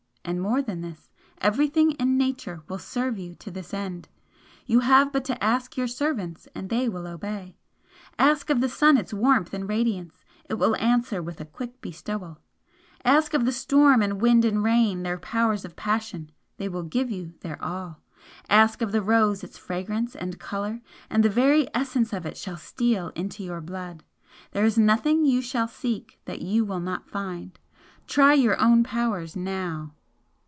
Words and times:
And 0.23 0.39
more 0.39 0.61
than 0.61 0.81
this 0.81 1.09
everything 1.39 1.91
in 1.93 2.15
Nature 2.15 2.61
will 2.67 2.77
serve 2.77 3.17
you 3.17 3.33
to 3.35 3.49
this 3.49 3.73
end. 3.73 4.07
You 4.67 4.81
have 4.81 5.11
but 5.11 5.25
to 5.25 5.43
ask 5.43 5.75
your 5.75 5.87
servants 5.87 6.47
and 6.53 6.69
they 6.69 6.87
will 6.87 7.07
obey. 7.07 7.57
Ask 8.19 8.51
of 8.51 8.61
the 8.61 8.69
sun 8.69 8.97
its 8.97 9.15
warmth 9.15 9.51
and 9.51 9.67
radiance, 9.67 10.23
it 10.47 10.53
will 10.53 10.75
answer 10.75 11.23
with 11.23 11.41
a 11.41 11.45
quick 11.45 11.81
bestowal 11.81 12.37
ask 13.03 13.33
of 13.33 13.45
the 13.45 13.51
storm 13.51 14.03
and 14.03 14.21
wind 14.21 14.45
and 14.45 14.63
rain 14.63 15.01
their 15.01 15.17
powers 15.17 15.65
of 15.65 15.75
passion, 15.75 16.31
they 16.57 16.69
will 16.69 16.83
give 16.83 17.09
you 17.09 17.33
their 17.41 17.61
all, 17.61 17.99
ask 18.47 18.83
of 18.83 18.91
the 18.91 19.01
rose 19.01 19.43
its 19.43 19.57
fragrance 19.57 20.15
and 20.15 20.39
colour, 20.39 20.81
and 21.09 21.23
the 21.25 21.29
very 21.29 21.67
essence 21.73 22.13
of 22.13 22.27
it 22.27 22.37
shall 22.37 22.57
steal 22.57 23.09
into 23.15 23.43
your 23.43 23.59
blood, 23.59 24.03
there 24.51 24.65
is 24.65 24.77
nothing 24.77 25.25
you 25.25 25.41
shall 25.41 25.67
seek 25.67 26.19
that 26.25 26.43
you 26.43 26.63
will 26.63 26.79
not 26.79 27.09
find. 27.09 27.57
Try 28.05 28.35
your 28.35 28.61
own 28.61 28.83
powers 28.83 29.35
now!" 29.35 29.93